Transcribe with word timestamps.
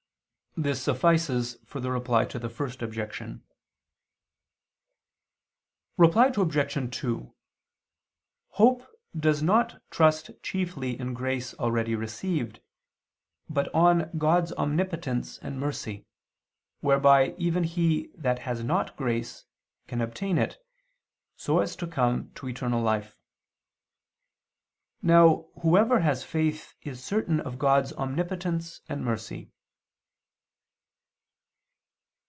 This 0.57 0.81
suffices 0.83 1.55
for 1.63 1.79
the 1.79 1.91
Reply 1.93 2.25
to 2.25 2.37
the 2.37 2.49
First 2.49 2.81
Objection. 2.81 3.41
Reply 5.95 6.29
Obj. 6.37 6.93
2: 6.99 7.33
Hope 8.49 8.85
does 9.17 9.41
not 9.41 9.81
trust 9.91 10.31
chiefly 10.43 10.99
in 10.99 11.13
grace 11.13 11.53
already 11.53 11.95
received, 11.95 12.59
but 13.49 13.73
on 13.73 14.11
God's 14.17 14.51
omnipotence 14.51 15.37
and 15.37 15.57
mercy, 15.57 16.05
whereby 16.81 17.33
even 17.37 17.63
he 17.63 18.11
that 18.15 18.39
has 18.39 18.61
not 18.61 18.97
grace, 18.97 19.45
can 19.87 20.01
obtain 20.01 20.37
it, 20.37 20.57
so 21.37 21.59
as 21.59 21.77
to 21.77 21.87
come 21.87 22.29
to 22.33 22.49
eternal 22.49 22.81
life. 22.83 23.15
Now 25.01 25.45
whoever 25.61 26.01
has 26.01 26.25
faith 26.25 26.73
is 26.81 27.01
certain 27.01 27.39
of 27.39 27.57
God's 27.57 27.93
omnipotence 27.93 28.81
and 28.89 29.05
mercy. 29.05 29.49